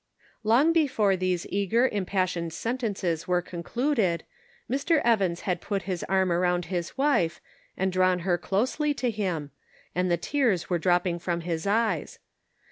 [0.43, 3.17] Long before these eager impassioned sen 406 The Pocket Measure.
[3.23, 4.23] tences were concluded,
[4.67, 5.01] Mr.
[5.05, 7.39] Evans had put his arm around his wife,
[7.77, 9.51] and drawn her closely to him,
[9.93, 12.17] and the tears were dropping from his eyes.